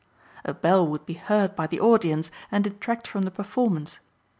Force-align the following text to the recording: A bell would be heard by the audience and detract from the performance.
A 0.43 0.51
bell 0.51 0.87
would 0.87 1.05
be 1.05 1.13
heard 1.13 1.55
by 1.55 1.67
the 1.67 1.79
audience 1.79 2.31
and 2.51 2.63
detract 2.63 3.05
from 3.05 3.21
the 3.21 3.29
performance. 3.29 3.99